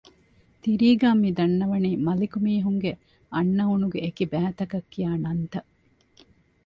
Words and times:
ތިރީގައި 0.61 1.17
މިދަންނަވަނީ 1.21 1.91
މަލިކު 2.05 2.37
މީހުންގެ 2.45 2.91
އަންނައުނުގެ 3.33 3.99
އެކި 4.05 4.25
ބައިތަކަށް 4.31 4.87
ކިޔާ 4.93 5.11
ނަންތައް 5.23 5.69